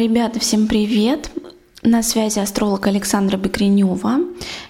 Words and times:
Ребята, 0.00 0.40
всем 0.40 0.66
привет! 0.66 1.30
На 1.82 2.02
связи 2.02 2.38
астролог 2.38 2.86
Александра 2.86 3.36
Бекренева. 3.36 4.20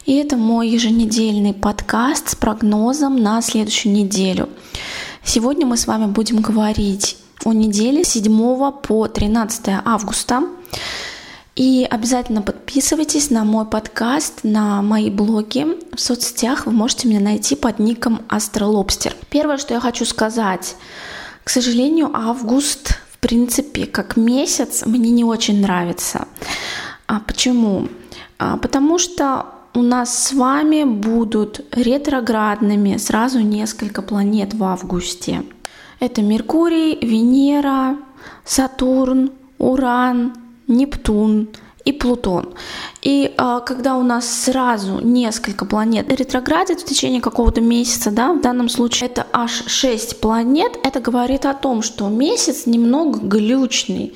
И 0.05 0.17
это 0.17 0.37
мой 0.37 0.69
еженедельный 0.69 1.55
подкаст 1.55 2.31
с 2.31 2.35
прогнозом 2.35 3.15
на 3.15 3.41
следующую 3.41 3.93
неделю. 3.93 4.49
Сегодня 5.23 5.67
мы 5.67 5.77
с 5.77 5.87
вами 5.87 6.07
будем 6.07 6.41
говорить 6.41 7.17
о 7.45 7.53
неделе 7.53 8.03
7 8.03 8.73
по 8.83 9.07
13 9.07 9.67
августа. 9.85 10.43
И 11.55 11.87
обязательно 11.89 12.43
подписывайтесь 12.43 13.31
на 13.31 13.45
мой 13.45 13.67
подкаст, 13.67 14.41
на 14.43 14.83
мои 14.83 15.11
блоги. 15.11 15.65
В 15.95 16.01
соцсетях 16.01 16.67
вы 16.67 16.73
можете 16.73 17.07
меня 17.07 17.21
найти 17.21 17.55
под 17.55 17.79
ником 17.79 18.23
Астролобстер. 18.29 19.15
Первое, 19.31 19.59
что 19.59 19.75
я 19.75 19.81
хочу 19.81 20.05
сказать. 20.05 20.75
К 21.45 21.51
сожалению, 21.51 22.11
август 22.13 22.99
принципе, 23.21 23.87
как 23.87 24.17
месяц 24.17 24.85
мне 24.87 25.11
не 25.11 25.25
очень 25.25 25.61
нравится. 25.61 26.27
А 27.07 27.21
почему? 27.21 27.89
А, 28.39 28.57
потому 28.57 28.99
что 28.99 29.47
у 29.75 29.83
нас 29.83 30.27
с 30.27 30.33
вами 30.33 30.85
будут 30.85 31.61
ретроградными 31.73 32.97
сразу 32.97 33.41
несколько 33.41 34.03
планет 34.03 34.55
в 34.55 34.65
августе. 34.65 35.43
Это 36.01 36.23
Меркурий, 36.23 36.99
Венера, 37.01 37.97
Сатурн, 38.45 39.31
Уран, 39.59 40.35
Нептун 40.67 41.49
и 41.85 41.93
Плутон. 41.93 42.55
И 43.03 43.33
а, 43.39 43.61
когда 43.61 43.97
у 43.97 44.03
нас 44.03 44.29
сразу 44.29 45.01
несколько 45.01 45.65
планет 45.65 46.11
ретроградит 46.13 46.81
в 46.81 46.85
течение 46.85 47.21
какого-то 47.21 47.61
месяца, 47.61 48.11
да, 48.11 48.33
в 48.33 48.41
данном 48.41 48.69
случае 48.69 49.09
это 49.09 49.27
аж 49.33 49.65
6 49.67 50.21
планет, 50.21 50.73
это 50.85 51.01
говорит 51.01 51.47
о 51.47 51.55
том, 51.55 51.83
что 51.83 52.09
месяц 52.09 52.67
немного 52.67 53.19
глючный, 53.21 54.15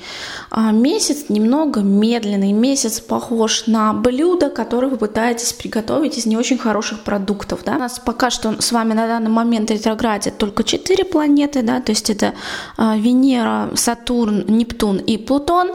а 0.51 0.71
месяц 0.71 1.25
немного 1.29 1.81
медленный, 1.81 2.51
месяц 2.51 2.99
похож 2.99 3.65
на 3.65 3.93
блюдо, 3.93 4.49
которое 4.49 4.87
вы 4.87 4.97
пытаетесь 4.97 5.53
приготовить 5.53 6.17
из 6.17 6.25
не 6.25 6.37
очень 6.37 6.57
хороших 6.57 7.03
продуктов. 7.03 7.61
Да. 7.65 7.75
У 7.75 7.79
нас 7.79 7.99
пока 7.99 8.29
что 8.29 8.61
с 8.61 8.71
вами 8.71 8.93
на 8.93 9.07
данный 9.07 9.31
момент 9.31 9.71
ретроградит 9.71 10.37
только 10.37 10.63
4 10.63 11.05
планеты, 11.05 11.63
да, 11.63 11.81
то 11.81 11.91
есть 11.91 12.09
это 12.09 12.35
а, 12.77 12.95
Венера, 12.97 13.71
Сатурн, 13.75 14.45
Нептун 14.47 14.97
и 14.97 15.17
Плутон. 15.17 15.71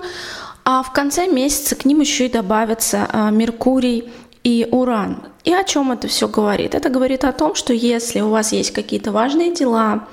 А 0.73 0.85
в 0.85 0.93
конце 0.93 1.27
месяца 1.27 1.75
к 1.75 1.85
ним 1.85 1.99
еще 1.99 2.27
и 2.27 2.31
добавятся 2.31 3.09
а, 3.11 3.31
Меркурий 3.31 4.09
и 4.45 4.69
Уран. 4.71 5.25
И 5.43 5.53
о 5.53 5.65
чем 5.65 5.91
это 5.91 6.07
все 6.07 6.29
говорит? 6.29 6.77
Это 6.77 6.91
говорит 6.91 7.25
о 7.25 7.33
том, 7.33 7.57
что 7.57 7.73
если 7.73 8.21
у 8.21 8.29
вас 8.29 8.53
есть 8.53 8.71
какие-то 8.71 9.11
важные 9.11 9.53
дела, 9.53 10.07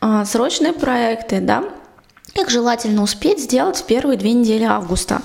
а, 0.00 0.24
срочные 0.24 0.72
проекты, 0.72 1.40
да, 1.40 1.64
их 2.36 2.50
желательно 2.50 3.02
успеть 3.02 3.40
сделать 3.40 3.78
в 3.78 3.84
первые 3.84 4.16
две 4.16 4.32
недели 4.32 4.62
августа. 4.62 5.22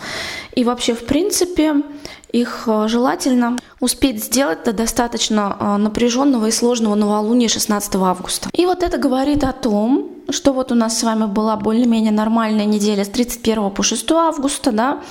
И 0.56 0.64
вообще, 0.64 0.96
в 0.96 1.06
принципе, 1.06 1.84
их 2.32 2.64
а, 2.66 2.88
желательно 2.88 3.60
успеть 3.80 4.24
сделать 4.24 4.64
до 4.64 4.74
достаточно 4.74 5.78
напряженного 5.78 6.48
и 6.48 6.52
сложного 6.52 6.96
новолуния 6.96 7.50
16 7.50 7.96
августа. 7.98 8.50
И 8.52 8.66
вот 8.66 8.82
это 8.82 8.98
говорит 8.98 9.44
о 9.44 9.52
том, 9.52 10.11
что 10.30 10.54
вот 10.54 10.72
у 10.72 10.76
нас 10.76 11.00
с 11.00 11.04
вами 11.04 11.26
была 11.26 11.56
более-менее 11.56 12.12
нормальная 12.12 12.66
неделя 12.66 13.04
с 13.04 13.10
31 13.10 13.72
по 13.72 13.84
6 13.84 14.12
августа, 14.12 14.72
да, 14.72 15.02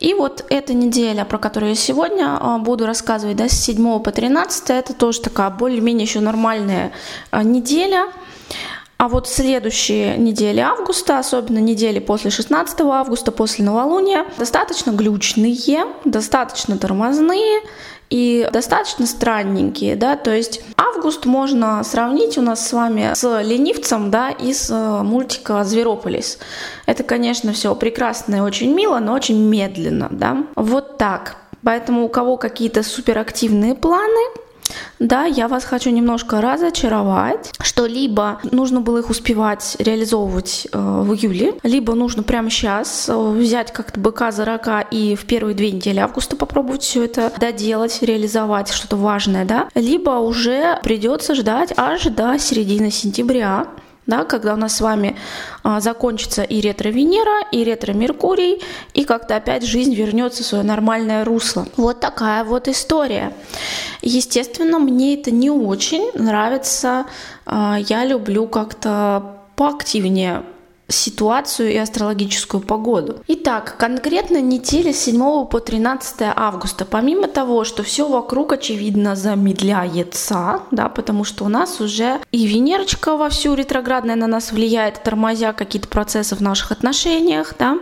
и 0.00 0.14
вот 0.14 0.44
эта 0.50 0.74
неделя, 0.74 1.24
про 1.24 1.38
которую 1.38 1.70
я 1.70 1.76
сегодня 1.76 2.36
а, 2.40 2.58
буду 2.58 2.86
рассказывать, 2.86 3.36
да, 3.36 3.48
с 3.48 3.52
7 3.52 4.00
по 4.00 4.10
13, 4.10 4.70
это 4.70 4.94
тоже 4.94 5.20
такая 5.20 5.50
более-менее 5.50 6.04
еще 6.04 6.20
нормальная 6.20 6.92
а, 7.30 7.42
неделя, 7.42 8.06
а 8.96 9.08
вот 9.08 9.28
следующие 9.28 10.16
недели 10.16 10.60
августа, 10.60 11.18
особенно 11.18 11.58
недели 11.58 11.98
после 11.98 12.30
16 12.30 12.80
августа, 12.80 13.32
после 13.32 13.64
новолуния, 13.64 14.26
достаточно 14.38 14.90
глючные, 14.92 15.86
достаточно 16.04 16.78
тормозные, 16.78 17.60
и 18.10 18.48
достаточно 18.52 19.06
странненькие, 19.06 19.96
да, 19.96 20.14
то 20.16 20.32
есть 20.32 20.62
август 20.76 21.24
можно 21.24 21.82
сравнить 21.82 22.38
у 22.38 22.42
нас 22.42 22.68
с 22.68 22.72
вами 22.72 23.12
с 23.14 23.42
ленивцем, 23.42 24.10
да, 24.10 24.30
из 24.30 24.70
э, 24.70 25.02
мультика 25.02 25.64
«Зверополис». 25.64 26.38
Это, 26.86 27.02
конечно, 27.02 27.52
все 27.52 27.74
прекрасно 27.74 28.36
и 28.36 28.40
очень 28.40 28.72
мило, 28.72 28.98
но 28.98 29.14
очень 29.14 29.42
медленно, 29.42 30.08
да. 30.10 30.44
Вот 30.54 30.98
так. 30.98 31.36
Поэтому 31.64 32.04
у 32.04 32.08
кого 32.08 32.36
какие-то 32.36 32.82
суперактивные 32.82 33.74
планы, 33.74 34.20
да, 34.98 35.24
я 35.24 35.48
вас 35.48 35.64
хочу 35.64 35.90
немножко 35.90 36.40
разочаровать, 36.40 37.52
что 37.60 37.86
либо 37.86 38.40
нужно 38.50 38.80
было 38.80 38.98
их 38.98 39.10
успевать 39.10 39.76
реализовывать 39.78 40.68
э, 40.72 40.78
в 40.78 41.12
июле, 41.14 41.54
либо 41.62 41.94
нужно 41.94 42.22
прямо 42.22 42.50
сейчас 42.50 43.08
э, 43.08 43.16
взять 43.16 43.72
как-то 43.72 44.00
быка 44.00 44.30
за 44.32 44.44
рога 44.44 44.80
и 44.80 45.14
в 45.16 45.26
первые 45.26 45.54
две 45.54 45.72
недели 45.72 45.98
августа 45.98 46.36
попробовать 46.36 46.82
все 46.82 47.04
это 47.04 47.32
доделать, 47.38 48.02
реализовать 48.02 48.70
что-то 48.70 48.96
важное, 48.96 49.44
да, 49.44 49.68
либо 49.74 50.10
уже 50.10 50.78
придется 50.82 51.34
ждать 51.34 51.72
аж 51.76 52.04
до 52.04 52.38
середины 52.38 52.90
сентября, 52.90 53.66
да, 54.06 54.24
когда 54.24 54.54
у 54.54 54.56
нас 54.56 54.76
с 54.76 54.80
вами 54.80 55.16
а, 55.62 55.80
закончится 55.80 56.42
и 56.42 56.60
ретро-Венера, 56.60 57.46
и 57.52 57.64
ретро-Меркурий, 57.64 58.62
и 58.92 59.04
как-то 59.04 59.36
опять 59.36 59.64
жизнь 59.64 59.94
вернется 59.94 60.42
в 60.42 60.46
свое 60.46 60.64
нормальное 60.64 61.24
русло. 61.24 61.66
Вот 61.76 62.00
такая 62.00 62.44
вот 62.44 62.68
история. 62.68 63.32
Естественно, 64.02 64.78
мне 64.78 65.14
это 65.14 65.30
не 65.30 65.50
очень 65.50 66.10
нравится. 66.14 67.06
А, 67.46 67.78
я 67.78 68.04
люблю 68.04 68.46
как-то 68.46 69.36
поактивнее 69.56 70.42
ситуацию 70.88 71.72
и 71.72 71.76
астрологическую 71.76 72.60
погоду. 72.60 73.22
Итак, 73.26 73.76
конкретно 73.78 74.40
неделя 74.40 74.92
с 74.92 74.98
7 75.04 75.46
по 75.46 75.60
13 75.60 76.32
августа. 76.36 76.84
Помимо 76.84 77.28
того, 77.28 77.64
что 77.64 77.82
все 77.82 78.08
вокруг, 78.08 78.52
очевидно, 78.52 79.16
замедляется, 79.16 80.60
да, 80.70 80.88
потому 80.88 81.24
что 81.24 81.44
у 81.44 81.48
нас 81.48 81.80
уже 81.80 82.20
и 82.32 82.46
Венерочка 82.46 83.16
вовсю 83.16 83.54
ретроградная 83.54 84.16
на 84.16 84.26
нас 84.26 84.52
влияет, 84.52 85.02
тормозя 85.02 85.52
какие-то 85.52 85.88
процессы 85.88 86.34
в 86.34 86.40
наших 86.40 86.72
отношениях, 86.72 87.54
да, 87.58 87.78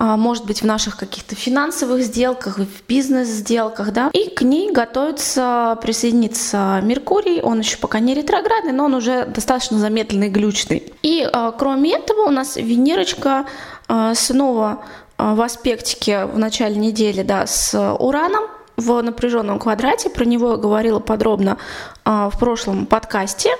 может 0.00 0.46
быть, 0.46 0.62
в 0.62 0.66
наших 0.66 0.96
каких-то 0.96 1.34
финансовых 1.34 2.02
сделках, 2.02 2.58
в 2.58 2.86
бизнес-сделках, 2.88 3.92
да, 3.92 4.10
и 4.12 4.30
к 4.30 4.42
ней 4.42 4.72
готовится 4.72 5.78
присоединиться 5.82 6.80
Меркурий, 6.82 7.42
он 7.42 7.60
еще 7.60 7.76
пока 7.76 8.00
не 8.00 8.14
ретроградный, 8.14 8.72
но 8.72 8.86
он 8.86 8.94
уже 8.94 9.26
достаточно 9.26 9.78
замедленный, 9.78 10.30
глючный. 10.30 10.92
И 11.02 11.28
а, 11.30 11.52
кроме 11.52 11.96
этого 11.96 12.22
у 12.22 12.30
нас 12.30 12.56
Венерочка 12.56 13.46
а, 13.88 14.14
снова 14.14 14.82
в 15.18 15.42
аспектике 15.42 16.24
в 16.24 16.38
начале 16.38 16.76
недели, 16.76 17.22
да, 17.22 17.46
с 17.46 17.78
Ураном, 17.98 18.44
в 18.80 19.00
напряженном 19.02 19.58
квадрате. 19.58 20.10
Про 20.10 20.24
него 20.24 20.52
я 20.52 20.56
говорила 20.56 20.98
подробно 20.98 21.58
в 22.04 22.32
прошлом 22.38 22.86
подкасте. 22.86 23.50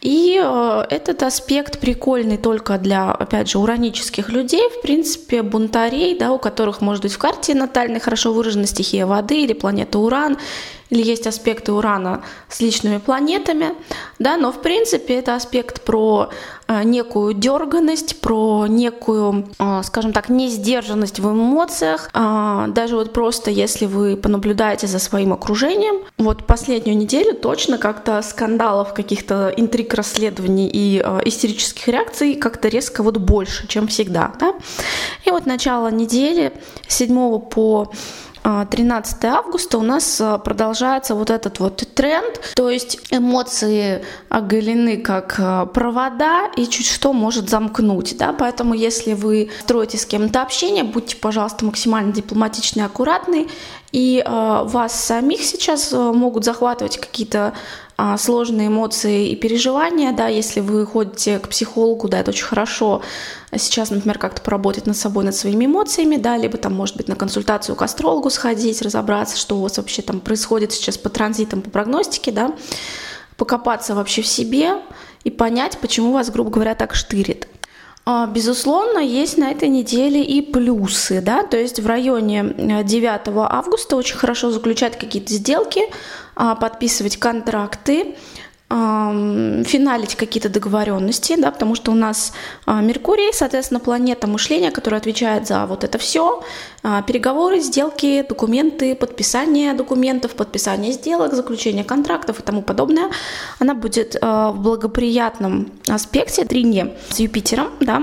И 0.00 0.40
э, 0.40 0.84
этот 0.90 1.22
аспект 1.22 1.80
прикольный 1.80 2.36
только 2.36 2.78
для, 2.78 3.10
опять 3.10 3.50
же, 3.50 3.58
уранических 3.58 4.28
людей, 4.28 4.68
в 4.68 4.82
принципе, 4.82 5.42
бунтарей, 5.42 6.16
да, 6.16 6.32
у 6.32 6.38
которых, 6.38 6.80
может 6.80 7.02
быть, 7.02 7.12
в 7.12 7.18
карте 7.18 7.54
натальной 7.54 7.98
хорошо 7.98 8.32
выражена 8.32 8.66
стихия 8.66 9.06
воды 9.06 9.42
или 9.42 9.54
планета 9.54 9.98
Уран, 9.98 10.38
или 10.90 11.02
есть 11.02 11.26
аспекты 11.26 11.72
Урана 11.72 12.22
с 12.48 12.60
личными 12.60 12.98
планетами, 12.98 13.74
да, 14.18 14.36
но 14.36 14.52
в 14.52 14.62
принципе 14.62 15.14
это 15.14 15.34
аспект 15.34 15.82
про 15.82 16.30
э, 16.66 16.82
некую 16.84 17.34
дерганность, 17.34 18.20
про 18.20 18.66
некую, 18.66 19.48
э, 19.58 19.82
скажем 19.84 20.12
так, 20.12 20.28
несдержанность 20.28 21.20
в 21.20 21.30
эмоциях. 21.30 22.10
Э, 22.14 22.66
даже 22.68 22.96
вот 22.96 23.12
просто 23.12 23.50
если 23.50 23.86
вы 23.86 24.16
понаблюдаете 24.16 24.86
за 24.86 24.98
своим 24.98 25.32
окружением, 25.32 26.04
вот 26.16 26.46
последнюю 26.46 26.96
неделю 26.96 27.34
точно 27.34 27.78
как-то 27.78 28.22
скандалов, 28.22 28.94
каких-то 28.94 29.52
интриг 29.56 29.94
расследований 29.94 30.68
и 30.68 30.98
истерических 31.24 31.88
реакций 31.88 32.34
как-то 32.34 32.68
резко 32.68 33.02
вот 33.02 33.18
больше, 33.18 33.66
чем 33.68 33.88
всегда. 33.88 34.32
Да? 34.40 34.54
И 35.24 35.30
вот 35.30 35.46
начало 35.46 35.90
недели, 35.90 36.52
7 36.88 37.38
по 37.40 37.92
13 38.42 39.24
августа 39.24 39.78
у 39.78 39.82
нас 39.82 40.20
а, 40.20 40.38
продолжается 40.38 41.14
вот 41.14 41.30
этот 41.30 41.60
вот 41.60 41.82
тренд, 41.94 42.40
то 42.54 42.70
есть 42.70 42.98
эмоции 43.10 44.04
оголены 44.28 44.98
как 44.98 45.36
а, 45.38 45.66
провода 45.66 46.50
и 46.56 46.66
чуть 46.66 46.86
что 46.86 47.12
может 47.12 47.48
замкнуть, 47.48 48.16
да, 48.16 48.32
поэтому 48.32 48.74
если 48.74 49.14
вы 49.14 49.50
строите 49.60 49.98
с 49.98 50.06
кем-то 50.06 50.42
общение, 50.42 50.84
будьте, 50.84 51.16
пожалуйста, 51.16 51.64
максимально 51.64 52.12
дипломатичны 52.12 52.80
и 52.80 52.84
аккуратны, 52.84 53.48
и 53.90 54.22
э, 54.24 54.60
вас 54.64 54.92
самих 55.02 55.42
сейчас 55.42 55.92
могут 55.92 56.44
захватывать 56.44 56.98
какие-то 56.98 57.38
а, 57.48 57.52
сложные 58.16 58.68
эмоции 58.68 59.28
и 59.28 59.36
переживания, 59.36 60.12
да, 60.12 60.28
если 60.28 60.60
вы 60.60 60.86
ходите 60.86 61.40
к 61.40 61.48
психологу, 61.48 62.08
да, 62.08 62.20
это 62.20 62.30
очень 62.30 62.44
хорошо 62.44 63.02
сейчас, 63.56 63.90
например, 63.90 64.18
как-то 64.18 64.40
поработать 64.40 64.86
над 64.86 64.96
собой, 64.96 65.24
над 65.24 65.34
своими 65.34 65.66
эмоциями, 65.66 66.16
да, 66.16 66.36
либо 66.36 66.58
там, 66.58 66.74
может 66.74 66.96
быть, 66.96 67.08
на 67.08 67.16
консультацию 67.16 67.74
к 67.74 67.82
астрологу 67.82 68.30
сходить, 68.30 68.82
разобраться, 68.82 69.36
что 69.36 69.56
у 69.56 69.62
вас 69.62 69.78
вообще 69.78 70.02
там 70.02 70.20
происходит 70.20 70.72
сейчас 70.72 70.96
по 70.96 71.08
транзитам, 71.08 71.60
по 71.60 71.70
прогностике, 71.70 72.30
да, 72.30 72.52
покопаться 73.36 73.94
вообще 73.94 74.22
в 74.22 74.26
себе 74.26 74.74
и 75.24 75.30
понять, 75.30 75.78
почему 75.78 76.12
вас, 76.12 76.30
грубо 76.30 76.50
говоря, 76.50 76.74
так 76.74 76.94
штырит. 76.94 77.48
А, 78.10 78.26
безусловно, 78.26 79.00
есть 79.00 79.36
на 79.36 79.50
этой 79.50 79.68
неделе 79.68 80.24
и 80.24 80.40
плюсы, 80.40 81.20
да, 81.20 81.42
то 81.42 81.58
есть 81.58 81.78
в 81.78 81.86
районе 81.86 82.54
9 82.82 83.04
э, 83.04 83.20
августа 83.36 83.96
очень 83.96 84.16
хорошо 84.16 84.50
заключать 84.50 84.98
какие-то 84.98 85.34
сделки, 85.34 85.82
а, 85.82 85.88
подписывать 86.60 87.16
контракты, 87.16 88.14
финалить 88.70 90.14
какие-то 90.14 90.50
договоренности, 90.50 91.36
да, 91.40 91.50
потому 91.50 91.74
что 91.74 91.90
у 91.90 91.94
нас 91.94 92.34
а, 92.66 92.82
Меркурий, 92.82 93.32
соответственно, 93.32 93.80
планета 93.80 94.26
мышления, 94.26 94.70
которая 94.70 95.00
отвечает 95.00 95.46
за 95.46 95.64
вот 95.64 95.84
это 95.84 95.96
все, 95.96 96.42
а, 96.82 97.00
переговоры, 97.00 97.60
сделки, 97.60 98.26
документы, 98.28 98.94
подписание 98.94 99.72
документов, 99.72 100.34
подписание 100.34 100.92
сделок, 100.92 101.32
заключение 101.32 101.82
контрактов 101.82 102.40
и 102.40 102.42
тому 102.42 102.60
подобное, 102.60 103.10
она 103.58 103.72
будет 103.72 104.18
а, 104.20 104.52
в 104.52 104.60
благоприятном 104.60 105.72
аспекте 105.88 106.44
тринье 106.44 106.94
с 107.08 107.18
Юпитером, 107.20 107.70
да, 107.80 108.02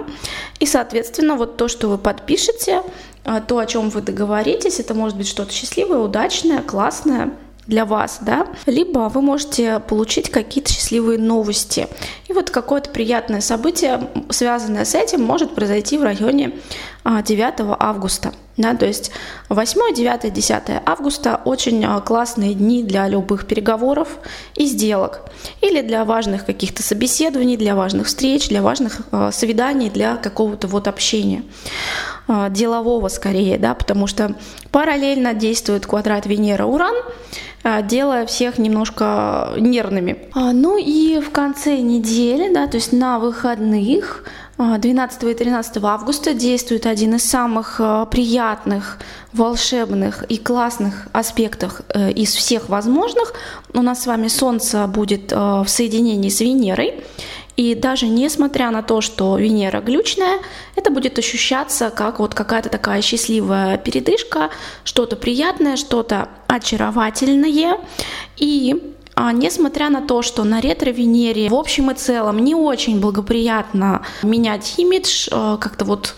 и, 0.59 0.65
соответственно, 0.65 1.35
вот 1.35 1.57
то, 1.57 1.67
что 1.67 1.89
вы 1.89 1.99
подпишете, 1.99 2.81
то, 3.47 3.57
о 3.57 3.65
чем 3.65 3.89
вы 3.89 4.01
договоритесь, 4.01 4.79
это 4.79 4.93
может 4.93 5.17
быть 5.17 5.27
что-то 5.27 5.51
счастливое, 5.51 5.97
удачное, 5.97 6.61
классное, 6.61 7.33
для 7.67 7.85
вас, 7.85 8.19
да, 8.21 8.47
либо 8.65 9.09
вы 9.13 9.21
можете 9.21 9.79
получить 9.79 10.29
какие-то 10.29 10.71
счастливые 10.71 11.17
новости. 11.17 11.87
И 12.27 12.33
вот 12.33 12.49
какое-то 12.51 12.89
приятное 12.89 13.41
событие, 13.41 14.07
связанное 14.29 14.85
с 14.85 14.93
этим, 14.93 15.23
может 15.23 15.55
произойти 15.55 15.97
в 15.97 16.03
районе 16.03 16.51
9 17.05 17.53
а, 17.59 17.77
августа. 17.79 18.33
Да, 18.57 18.73
то 18.73 18.85
есть 18.85 19.11
8, 19.49 19.93
9, 19.93 20.33
10 20.33 20.61
августа 20.85 21.41
очень 21.43 21.83
а, 21.83 21.99
классные 21.99 22.53
дни 22.53 22.83
для 22.83 23.07
любых 23.09 23.47
переговоров 23.47 24.07
и 24.55 24.65
сделок. 24.65 25.21
Или 25.61 25.81
для 25.81 26.05
важных 26.05 26.45
каких-то 26.45 26.81
собеседований, 26.81 27.57
для 27.57 27.75
важных 27.75 28.07
встреч, 28.07 28.47
для 28.47 28.61
важных 28.61 29.01
э, 29.11 29.31
свиданий, 29.33 29.89
для 29.89 30.15
какого-то 30.15 30.67
вот 30.67 30.87
общения. 30.87 31.43
Делового 32.27 33.07
скорее, 33.07 33.57
да, 33.57 33.75
потому 33.75 34.07
что 34.07 34.35
параллельно 34.71 35.33
действует 35.33 35.85
квадрат 35.85 36.25
Венера-Уран, 36.25 36.95
а, 37.67 37.81
делая 37.81 38.27
всех 38.27 38.59
немножко 38.59 39.53
нервными. 39.57 40.29
А, 40.35 40.53
ну 40.53 40.77
и 40.77 41.19
в 41.19 41.31
конце 41.31 41.77
недели, 41.79 42.53
да, 42.53 42.67
то 42.67 42.75
есть 42.75 42.93
на 42.93 43.17
выходных, 43.17 44.23
12 44.59 45.23
а, 45.23 45.29
и 45.31 45.33
13 45.33 45.83
августа 45.83 46.35
действует 46.35 46.85
один 46.85 47.15
из 47.15 47.23
самых 47.23 47.81
приятных, 48.11 48.99
волшебных 49.33 50.23
и 50.29 50.37
классных 50.37 51.07
аспектов 51.11 51.81
э, 51.89 52.11
из 52.11 52.35
всех 52.35 52.69
возможных. 52.69 53.33
У 53.73 53.81
нас 53.81 54.03
с 54.03 54.05
вами 54.05 54.27
Солнце 54.27 54.85
будет 54.85 55.31
в 55.31 55.65
соединении 55.67 56.29
с 56.29 56.41
Венерой. 56.41 57.03
И 57.55 57.73
даже 57.73 58.07
несмотря 58.07 58.69
на 58.71 58.83
то, 58.83 59.01
что 59.01 59.37
Венера 59.37 59.79
глючная, 59.79 60.39
это 60.75 60.91
будет 60.91 61.17
ощущаться 61.17 61.89
как 61.89 62.19
вот 62.19 62.33
какая-то 62.33 62.69
такая 62.69 63.01
счастливая 63.01 63.77
передышка, 63.77 64.49
что-то 64.83 65.15
приятное, 65.15 65.77
что-то 65.77 66.29
очаровательное. 66.47 67.79
И 68.37 68.93
а 69.17 69.31
несмотря 69.31 69.89
на 69.89 70.01
то, 70.01 70.21
что 70.21 70.43
на 70.43 70.59
ретро-Венере 70.59 71.47
в 71.47 71.55
общем 71.55 71.89
и 71.89 71.93
целом 71.93 72.39
не 72.39 72.53
очень 72.53 72.99
благоприятно 72.99 74.05
менять 74.23 74.73
имидж, 74.77 75.29
э, 75.31 75.57
как-то 75.61 75.85
вот 75.85 76.15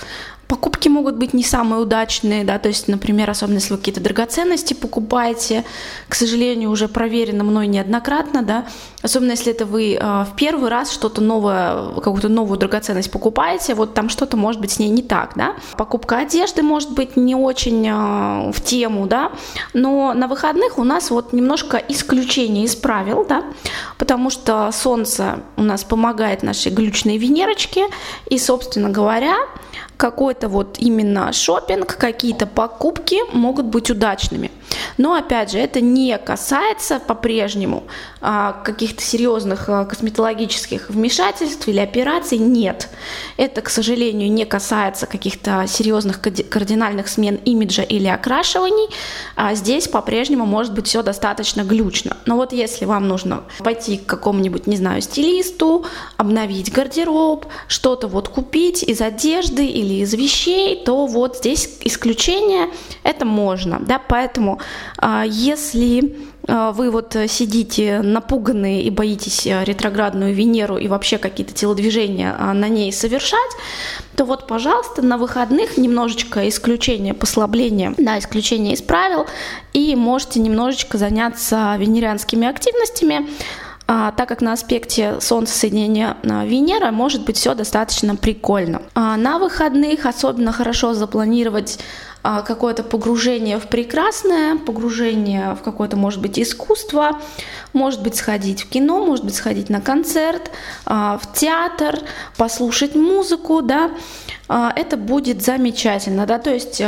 Покупки 0.47 0.87
могут 0.87 1.15
быть 1.15 1.33
не 1.33 1.43
самые 1.43 1.81
удачные, 1.81 2.45
да, 2.45 2.57
то 2.57 2.69
есть, 2.69 2.87
например, 2.87 3.29
особенно 3.29 3.55
если 3.55 3.73
вы 3.73 3.77
какие-то 3.79 3.99
драгоценности 3.99 4.73
покупаете, 4.73 5.65
к 6.07 6.15
сожалению, 6.15 6.69
уже 6.69 6.87
проверено 6.87 7.43
мной 7.43 7.67
неоднократно, 7.67 8.43
да, 8.43 8.65
особенно 9.01 9.31
если 9.31 9.51
это 9.51 9.65
вы 9.65 9.95
э, 9.95 9.99
в 9.99 10.35
первый 10.37 10.69
раз 10.69 10.91
что-то 10.91 11.21
новое, 11.21 11.91
какую-то 11.95 12.29
новую 12.29 12.57
драгоценность 12.57 13.11
покупаете, 13.11 13.75
вот 13.75 13.93
там 13.93 14.07
что-то 14.07 14.37
может 14.37 14.61
быть 14.61 14.71
с 14.71 14.79
ней 14.79 14.89
не 14.89 15.01
так, 15.01 15.33
да. 15.35 15.55
Покупка 15.77 16.19
одежды 16.19 16.63
может 16.63 16.91
быть 16.91 17.17
не 17.17 17.35
очень 17.35 17.85
э, 17.85 18.51
в 18.51 18.61
тему, 18.61 19.05
да, 19.05 19.33
но 19.73 20.13
на 20.13 20.27
выходных 20.27 20.77
у 20.77 20.85
нас 20.85 21.11
вот 21.11 21.33
немножко 21.33 21.77
исключение 21.77 22.63
из 22.63 22.75
правил, 22.75 23.25
да, 23.27 23.43
потому 23.97 24.29
что 24.29 24.71
Солнце 24.71 25.41
у 25.57 25.63
нас 25.63 25.83
помогает 25.83 26.41
нашей 26.41 26.71
глючной 26.71 27.17
Венерочке, 27.17 27.87
и, 28.27 28.39
собственно 28.39 28.89
говоря, 28.89 29.35
какой-то 29.97 30.47
вот 30.47 30.77
именно 30.79 31.33
шопинг, 31.33 31.97
какие-то 31.97 32.45
покупки 32.45 33.17
могут 33.33 33.65
быть 33.65 33.89
удачными. 33.89 34.51
Но 34.97 35.13
опять 35.13 35.51
же, 35.51 35.57
это 35.57 35.81
не 35.81 36.17
касается 36.17 36.99
по-прежнему 36.99 37.83
а, 38.21 38.53
каких-то 38.63 39.01
серьезных 39.01 39.69
а, 39.69 39.85
косметологических 39.85 40.89
вмешательств 40.89 41.67
или 41.67 41.79
операций. 41.79 42.37
Нет. 42.37 42.89
Это, 43.37 43.61
к 43.61 43.69
сожалению, 43.69 44.31
не 44.31 44.45
касается 44.45 45.05
каких-то 45.05 45.65
серьезных 45.67 46.21
кардинальных 46.21 47.07
смен 47.07 47.35
имиджа 47.45 47.83
или 47.83 48.07
окрашиваний. 48.07 48.89
А 49.35 49.53
здесь 49.55 49.87
по-прежнему 49.87 50.45
может 50.45 50.73
быть 50.73 50.87
все 50.87 51.03
достаточно 51.03 51.61
глючно. 51.61 52.17
Но 52.25 52.35
вот 52.35 52.53
если 52.53 52.85
вам 52.85 53.07
нужно 53.07 53.43
пойти 53.59 53.97
к 53.97 54.05
какому-нибудь, 54.05 54.67
не 54.67 54.77
знаю, 54.77 55.01
стилисту, 55.01 55.85
обновить 56.17 56.71
гардероб, 56.71 57.45
что-то 57.67 58.07
вот 58.07 58.29
купить 58.29 58.83
из 58.83 59.01
одежды 59.01 59.65
или 59.65 59.95
из 59.95 60.13
вещей, 60.13 60.83
то 60.83 61.05
вот 61.05 61.37
здесь 61.37 61.77
исключение 61.83 62.69
это 63.03 63.25
можно. 63.25 63.79
Да? 63.79 63.99
Поэтому 63.99 64.59
если 65.25 66.15
а, 66.47 66.71
вы 66.71 66.89
вот 66.91 67.15
сидите 67.27 68.01
напуганные 68.01 68.83
и 68.83 68.89
боитесь 68.89 69.45
э, 69.45 69.63
ретроградную 69.65 70.33
Венеру 70.33 70.77
и 70.77 70.87
вообще 70.87 71.17
какие-то 71.17 71.53
телодвижения 71.53 72.35
а, 72.37 72.53
на 72.53 72.69
ней 72.69 72.93
совершать, 72.93 73.51
то 74.15 74.23
вот, 74.23 74.47
пожалуйста, 74.47 75.01
на 75.01 75.17
выходных 75.17 75.77
немножечко 75.77 76.47
исключение, 76.47 77.13
послабление, 77.13 77.93
да, 77.97 78.17
исключение 78.17 78.73
из 78.73 78.81
правил, 78.81 79.27
и 79.73 79.95
можете 79.95 80.39
немножечко 80.39 80.97
заняться 80.97 81.75
венерианскими 81.77 82.47
активностями, 82.47 83.27
а, 83.87 84.11
так 84.11 84.27
как 84.29 84.41
на 84.41 84.53
аспекте 84.53 85.19
Солнца 85.21 85.57
соединения 85.57 86.17
Венера 86.23 86.91
может 86.91 87.23
быть 87.25 87.37
все 87.37 87.55
достаточно 87.55 88.15
прикольно. 88.15 88.81
А, 88.93 89.15
на 89.17 89.39
выходных 89.39 90.05
особенно 90.05 90.51
хорошо 90.51 90.93
запланировать 90.93 91.79
а, 92.29 92.41
какое-то 92.41 92.83
погружение 92.83 93.57
в 93.57 93.67
прекрасное, 93.67 94.57
погружение 94.57 95.55
в 95.55 95.61
какое-то, 95.61 95.95
может 95.95 96.21
быть, 96.21 96.37
искусство, 96.37 97.21
может 97.71 98.01
быть, 98.01 98.15
сходить 98.15 98.63
в 98.63 98.69
кино, 98.69 99.05
может 99.05 99.23
быть, 99.23 99.35
сходить 99.35 99.69
на 99.69 99.79
концерт, 99.79 100.51
а, 100.85 101.17
в 101.17 101.33
театр, 101.33 101.99
послушать 102.35 102.95
музыку, 102.95 103.61
да, 103.61 103.91
а, 104.49 104.73
это 104.75 104.97
будет 104.97 105.41
замечательно, 105.41 106.25
да, 106.25 106.37
то 106.37 106.53
есть 106.53 106.81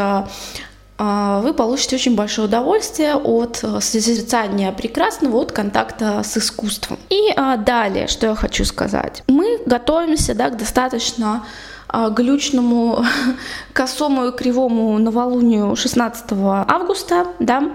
вы 0.99 1.53
получите 1.53 1.95
очень 1.95 2.15
большое 2.15 2.47
удовольствие 2.47 3.15
от 3.15 3.63
созерцания 3.79 4.71
прекрасного, 4.73 5.37
от 5.37 5.51
контакта 5.53 6.21
с 6.23 6.37
искусством. 6.37 6.99
И 7.09 7.33
далее, 7.65 8.07
что 8.07 8.27
я 8.27 8.35
хочу 8.35 8.65
сказать. 8.65 9.23
Мы 9.27 9.59
готовимся 9.65 10.35
да, 10.35 10.49
к 10.49 10.57
достаточно 10.57 11.43
а, 11.87 12.09
глючному, 12.09 13.03
косому 13.73 14.27
и 14.27 14.31
кривому 14.31 14.97
новолунию 14.99 15.75
16 15.75 16.25
августа, 16.31 17.27
да, 17.39 17.71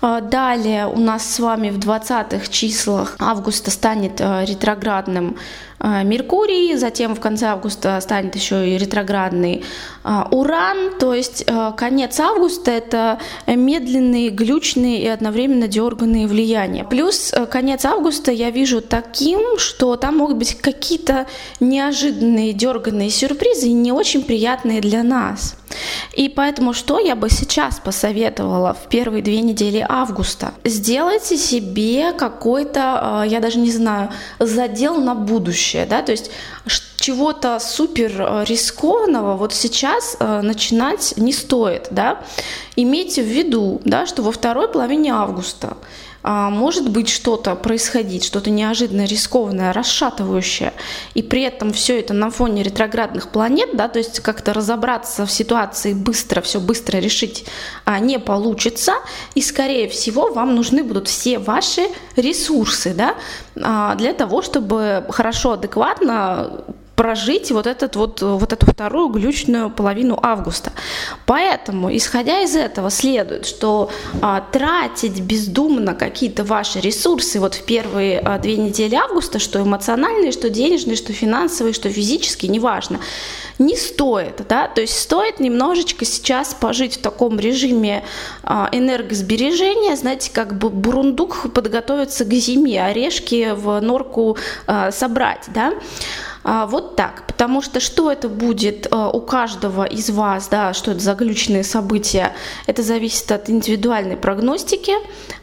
а, 0.00 0.20
Далее 0.20 0.86
у 0.86 0.98
нас 0.98 1.24
с 1.24 1.40
вами 1.40 1.70
в 1.70 1.78
20-х 1.78 2.46
числах 2.50 3.16
августа 3.18 3.70
станет 3.70 4.20
а, 4.20 4.44
ретроградным 4.44 5.36
а, 5.36 5.38
Меркурий, 5.80 6.76
затем 6.76 7.14
в 7.14 7.20
конце 7.20 7.46
августа 7.46 8.00
станет 8.00 8.34
еще 8.34 8.68
и 8.68 8.76
ретроградный 8.78 9.64
а, 10.02 10.26
Уран, 10.30 10.98
то 10.98 11.14
есть 11.14 11.44
а, 11.46 11.70
конец 11.72 12.18
августа 12.18 12.72
это 12.72 13.20
медленные, 13.46 14.30
глючные 14.30 15.02
и 15.02 15.06
одновременно 15.06 15.68
дерганные 15.68 16.26
влияния. 16.26 16.84
Плюс 16.84 17.32
конец 17.50 17.84
августа 17.84 18.32
я 18.32 18.50
вижу 18.50 18.80
таким, 18.80 19.58
что 19.58 19.96
там 19.96 20.16
могут 20.18 20.36
быть 20.36 20.56
какие-то 20.56 21.26
неожиданные 21.60 22.52
дерганные 22.52 23.10
сюрпризы 23.10 23.68
и 23.68 23.72
не 23.72 23.92
очень 23.92 24.24
приятные 24.24 24.80
для 24.80 25.04
нас. 25.04 25.54
И 26.16 26.28
поэтому 26.28 26.72
что 26.72 26.98
я 26.98 27.14
бы 27.14 27.28
сейчас 27.28 27.78
посоветовала 27.78 28.72
в 28.74 28.88
первые 28.88 29.22
две 29.22 29.42
недели 29.42 29.84
августа? 29.86 30.54
Сделайте 30.64 31.36
себе 31.36 32.12
какой-то, 32.12 33.24
я 33.28 33.40
даже 33.40 33.58
не 33.58 33.70
знаю, 33.70 34.10
задел 34.38 34.96
на 34.96 35.14
будущее 35.14 35.67
будущее, 35.68 35.86
да, 35.86 36.02
то 36.02 36.12
есть 36.12 36.30
чего-то 36.98 37.58
супер 37.60 38.12
э, 38.18 38.44
рискованного 38.44 39.36
вот 39.36 39.54
сейчас 39.54 40.16
э, 40.18 40.40
начинать 40.42 41.14
не 41.16 41.32
стоит, 41.32 41.88
да. 41.90 42.20
Имейте 42.76 43.22
в 43.22 43.26
виду, 43.26 43.80
да, 43.84 44.06
что 44.06 44.22
во 44.22 44.32
второй 44.32 44.68
половине 44.68 45.12
августа 45.12 45.76
а, 46.22 46.50
может 46.50 46.90
быть 46.90 47.08
что-то 47.08 47.54
происходить, 47.54 48.24
что-то 48.24 48.50
неожиданно 48.50 49.04
рискованное, 49.04 49.72
расшатывающее, 49.72 50.72
и 51.14 51.22
при 51.22 51.42
этом 51.42 51.72
все 51.72 52.00
это 52.00 52.12
на 52.12 52.30
фоне 52.30 52.62
ретроградных 52.62 53.28
планет, 53.28 53.70
да, 53.74 53.88
то 53.88 53.98
есть 53.98 54.20
как-то 54.20 54.52
разобраться 54.52 55.26
в 55.26 55.30
ситуации 55.30 55.94
быстро, 55.94 56.40
все 56.40 56.60
быстро 56.60 56.98
решить 56.98 57.46
а, 57.84 58.00
не 58.00 58.18
получится, 58.18 58.94
и 59.34 59.40
скорее 59.40 59.88
всего 59.88 60.32
вам 60.32 60.54
нужны 60.54 60.82
будут 60.82 61.08
все 61.08 61.38
ваши 61.38 61.86
ресурсы, 62.16 62.94
да, 62.94 63.14
а, 63.56 63.94
для 63.94 64.12
того, 64.12 64.42
чтобы 64.42 65.06
хорошо, 65.08 65.52
адекватно 65.52 66.64
прожить 66.98 67.52
вот, 67.52 67.68
этот 67.68 67.94
вот, 67.94 68.22
вот 68.22 68.52
эту 68.52 68.66
вторую 68.66 69.08
глючную 69.08 69.70
половину 69.70 70.18
августа. 70.20 70.72
Поэтому, 71.26 71.96
исходя 71.96 72.42
из 72.42 72.56
этого, 72.56 72.90
следует, 72.90 73.46
что 73.46 73.88
а, 74.20 74.40
тратить 74.40 75.20
бездумно 75.20 75.94
какие-то 75.94 76.42
ваши 76.42 76.80
ресурсы 76.80 77.38
вот 77.38 77.54
в 77.54 77.64
первые 77.64 78.18
а, 78.18 78.38
две 78.38 78.56
недели 78.56 78.96
августа, 78.96 79.38
что 79.38 79.62
эмоциональные, 79.62 80.32
что 80.32 80.50
денежные, 80.50 80.96
что 80.96 81.12
финансовые, 81.12 81.72
что 81.72 81.88
физические, 81.88 82.50
неважно, 82.50 82.98
не 83.60 83.76
стоит, 83.76 84.42
да, 84.48 84.66
то 84.66 84.80
есть 84.80 84.98
стоит 84.98 85.38
немножечко 85.38 86.04
сейчас 86.04 86.52
пожить 86.52 86.96
в 86.96 87.00
таком 87.00 87.38
режиме 87.38 88.02
а, 88.42 88.68
энергосбережения, 88.72 89.94
знаете, 89.94 90.32
как 90.32 90.58
бы 90.58 90.68
бурундук 90.68 91.52
подготовиться 91.54 92.24
к 92.24 92.32
зиме, 92.32 92.84
орешки 92.84 93.52
в 93.54 93.80
норку 93.80 94.36
а, 94.66 94.90
собрать, 94.90 95.44
да, 95.48 95.74
вот 96.66 96.96
так, 96.96 97.24
потому 97.26 97.60
что 97.60 97.78
что 97.78 98.10
это 98.10 98.28
будет 98.28 98.88
а, 98.90 99.10
у 99.10 99.20
каждого 99.20 99.84
из 99.84 100.08
вас, 100.08 100.48
да, 100.48 100.72
что 100.72 100.92
это 100.92 101.00
за 101.00 101.14
глючные 101.14 101.62
события, 101.62 102.32
это 102.66 102.82
зависит 102.82 103.30
от 103.30 103.50
индивидуальной 103.50 104.16
прогностики, 104.16 104.92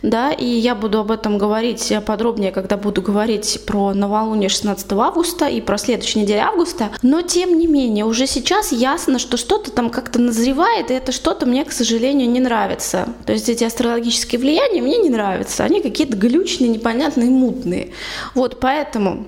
да, 0.02 0.32
и 0.32 0.46
я 0.46 0.74
буду 0.74 1.00
об 1.00 1.12
этом 1.12 1.38
говорить 1.38 1.94
подробнее, 2.06 2.52
когда 2.52 2.76
буду 2.78 3.02
говорить 3.02 3.62
про 3.68 3.94
новолуние 3.94 4.50
16 4.50 4.92
августа 4.94 5.46
и 5.46 5.62
про 5.62 5.78
следующую 5.78 6.24
неделю 6.24 6.42
августа, 6.42 6.90
но 7.02 7.22
тем 7.22 7.58
не 7.60 7.68
менее, 7.68 8.06
уже 8.06 8.26
сейчас 8.26 8.72
ясно, 8.72 9.20
что 9.20 9.38
что-то 9.38 9.72
там 9.72 9.90
как-то 9.90 10.20
назревает, 10.20 10.90
и 10.90 10.96
это 10.96 11.12
что-то 11.12 11.46
мне, 11.46 11.66
к 11.66 11.72
сожалению, 11.72 12.30
не 12.30 12.40
нравится. 12.40 13.10
То 13.26 13.34
есть 13.34 13.48
эти 13.48 13.64
астрологические 13.64 14.40
влияния 14.40 14.82
мне 14.82 14.98
не 14.98 15.10
нравятся, 15.10 15.64
они 15.64 15.82
какие-то 15.82 16.18
глючные, 16.18 16.70
непонятные, 16.70 17.30
мутные. 17.30 17.92
Вот 18.34 18.60
поэтому 18.60 19.28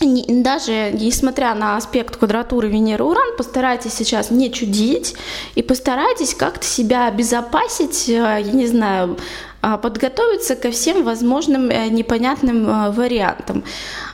даже 0.00 0.90
несмотря 0.92 1.54
на 1.54 1.76
аспект 1.76 2.16
квадратуры 2.16 2.68
Венеры-Уран, 2.68 3.36
постарайтесь 3.36 3.94
сейчас 3.94 4.30
не 4.30 4.52
чудить 4.52 5.14
и 5.54 5.62
постарайтесь 5.62 6.34
как-то 6.34 6.66
себя 6.66 7.06
обезопасить, 7.06 8.08
э, 8.08 8.12
я 8.12 8.52
не 8.52 8.66
знаю, 8.66 9.16
а, 9.66 9.78
подготовиться 9.78 10.56
ко 10.56 10.70
всем 10.70 11.04
возможным 11.04 11.70
э, 11.70 11.88
непонятным 11.88 12.68
э, 12.68 12.90
вариантам. 12.90 13.64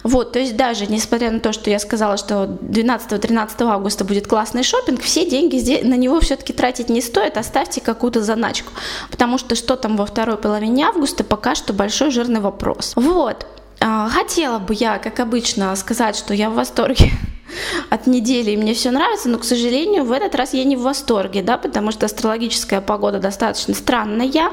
Вот, 0.05 0.31
то 0.33 0.39
есть 0.39 0.57
даже 0.57 0.87
несмотря 0.87 1.33
на 1.33 1.41
то, 1.41 1.53
что 1.53 1.71
я 1.71 1.81
сказала, 1.81 2.17
что 2.17 2.45
12-13 2.45 3.65
августа 3.65 4.05
будет 4.05 4.29
классный 4.29 4.63
шопинг, 4.63 5.03
все 5.03 5.29
деньги 5.29 5.83
на 5.83 5.95
него 5.95 6.21
все-таки 6.21 6.53
тратить 6.53 6.89
не 6.89 7.01
стоит, 7.01 7.37
оставьте 7.37 7.81
какую-то 7.81 8.23
заначку, 8.23 8.71
потому 9.11 9.39
что 9.39 9.57
что 9.57 9.75
там 9.75 9.97
во 9.97 10.07
второй 10.07 10.37
половине 10.37 10.85
августа, 10.85 11.25
пока 11.25 11.57
что 11.57 11.73
большой 11.73 12.13
жирный 12.13 12.41
вопрос. 12.41 12.93
Вот, 12.95 13.45
хотела 13.81 14.59
бы 14.59 14.75
я, 14.75 14.99
как 14.99 15.21
обычно, 15.21 15.75
сказать, 15.77 16.17
что 16.17 16.35
я 16.35 16.51
в 16.51 16.55
восторге 16.55 17.11
от 17.91 18.07
недели, 18.07 18.53
и 18.53 18.57
мне 18.57 18.75
все 18.75 18.91
нравится, 18.91 19.29
но, 19.29 19.39
к 19.39 19.45
сожалению, 19.45 20.05
в 20.05 20.13
этот 20.13 20.35
раз 20.35 20.55
я 20.55 20.65
не 20.65 20.77
в 20.77 20.83
восторге, 20.83 21.43
да, 21.43 21.59
потому 21.59 21.93
что 21.93 22.07
астрологическая 22.07 22.81
погода 22.81 23.19
достаточно 23.19 23.75
странная, 23.75 24.53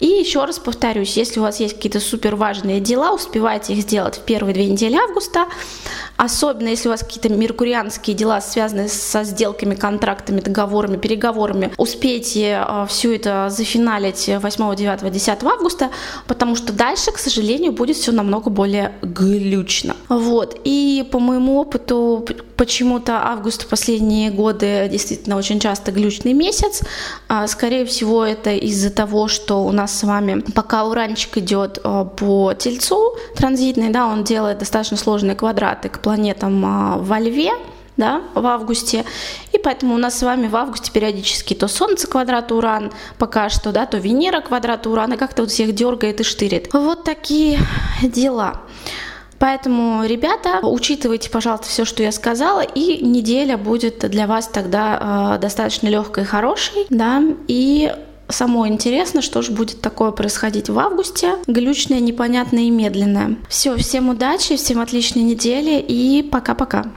и 0.00 0.06
еще 0.06 0.44
раз 0.44 0.58
повторюсь, 0.58 1.16
если 1.16 1.40
у 1.40 1.42
вас 1.42 1.60
есть 1.60 1.74
какие-то 1.74 2.00
супер 2.00 2.36
важные 2.36 2.80
дела, 2.80 3.12
успевайте 3.12 3.74
их 3.74 3.82
сделать 3.82 4.16
в 4.16 4.20
первые 4.20 4.54
две 4.54 4.66
недели 4.66 4.96
августа, 4.96 5.46
особенно 6.16 6.68
если 6.68 6.88
у 6.88 6.92
вас 6.92 7.02
какие-то 7.02 7.28
меркурианские 7.28 8.14
дела, 8.14 8.40
связанные 8.40 8.88
со 8.88 9.24
сделками, 9.24 9.74
контрактами, 9.74 10.40
договорами, 10.40 10.96
переговорами, 10.96 11.72
успейте 11.76 12.64
э, 12.66 12.86
все 12.88 13.16
это 13.16 13.48
зафиналить 13.50 14.28
8, 14.28 14.76
9, 14.76 15.12
10 15.12 15.42
августа, 15.44 15.90
потому 16.26 16.54
что 16.56 16.72
дальше, 16.72 17.10
к 17.10 17.18
сожалению, 17.18 17.72
будет 17.72 17.96
все 17.96 18.12
намного 18.12 18.50
более 18.50 18.92
глючно. 19.02 19.96
Вот, 20.08 20.60
и 20.64 21.06
по 21.10 21.18
моему 21.18 21.58
опыту 21.58 22.24
почему-то 22.56 23.22
август 23.24 23.62
в 23.62 23.68
последние 23.68 24.30
годы 24.30 24.88
действительно 24.90 25.36
очень 25.36 25.60
часто 25.60 25.92
глючный 25.92 26.32
месяц. 26.32 26.82
А, 27.28 27.46
скорее 27.46 27.86
всего, 27.86 28.24
это 28.24 28.50
из-за 28.50 28.90
того, 28.90 29.28
что 29.28 29.64
у 29.64 29.72
нас 29.72 29.87
с 29.88 30.02
вами 30.04 30.40
пока 30.40 30.84
уранчик 30.84 31.38
идет 31.38 31.78
а, 31.82 32.04
по 32.04 32.54
тельцу 32.54 33.16
транзитный, 33.34 33.90
да, 33.90 34.06
он 34.06 34.24
делает 34.24 34.58
достаточно 34.58 34.96
сложные 34.96 35.34
квадраты 35.34 35.88
к 35.88 36.00
планетам 36.00 36.64
а, 36.64 36.98
во 36.98 37.18
льве, 37.18 37.52
да, 37.96 38.22
в 38.34 38.46
августе. 38.46 39.04
И 39.52 39.58
поэтому 39.58 39.94
у 39.94 39.98
нас 39.98 40.18
с 40.18 40.22
вами 40.22 40.46
в 40.46 40.56
августе 40.56 40.90
периодически 40.92 41.54
то 41.54 41.68
Солнце 41.68 42.06
квадрат 42.06 42.52
Уран 42.52 42.92
пока 43.18 43.50
что, 43.50 43.72
да, 43.72 43.84
то 43.84 43.98
Венера 43.98 44.40
квадрат 44.40 44.86
Уран, 44.86 45.12
и 45.12 45.16
как-то 45.16 45.42
вот 45.42 45.50
всех 45.50 45.74
дергает 45.74 46.20
и 46.20 46.24
штырит. 46.24 46.72
Вот 46.72 47.04
такие 47.04 47.58
дела. 48.02 48.62
Поэтому, 49.38 50.04
ребята, 50.04 50.60
учитывайте, 50.62 51.30
пожалуйста, 51.30 51.68
все, 51.68 51.84
что 51.84 52.02
я 52.02 52.10
сказала, 52.10 52.60
и 52.60 53.04
неделя 53.04 53.56
будет 53.56 53.98
для 54.10 54.26
вас 54.26 54.48
тогда 54.48 55.36
э, 55.36 55.40
достаточно 55.40 55.86
легкой 55.86 56.24
и 56.24 56.26
хорошей, 56.26 56.86
да, 56.90 57.22
и 57.46 57.94
Самое 58.28 58.72
интересно, 58.72 59.22
что 59.22 59.42
же 59.42 59.52
будет 59.52 59.80
такое 59.80 60.10
происходить 60.10 60.68
в 60.68 60.78
августе. 60.78 61.36
Глючное, 61.46 62.00
непонятное 62.00 62.64
и 62.64 62.70
медленное. 62.70 63.36
Все, 63.48 63.76
всем 63.76 64.10
удачи, 64.10 64.56
всем 64.56 64.80
отличной 64.80 65.22
недели 65.22 65.80
и 65.80 66.22
пока-пока. 66.22 66.92